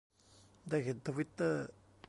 [0.69, 1.65] ได้เห็นทวิตเตอร์